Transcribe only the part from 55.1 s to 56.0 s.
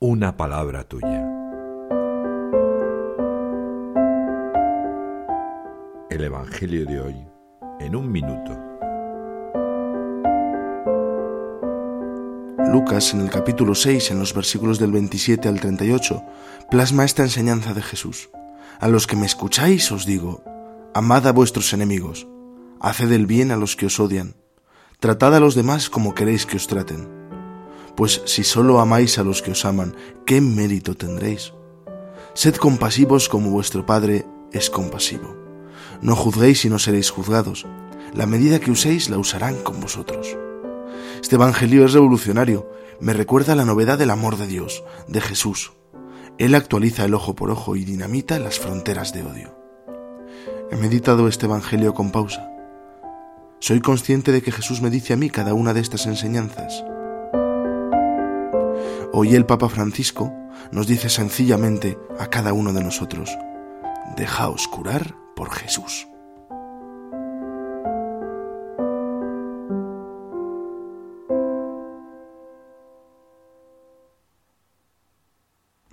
a mí cada una de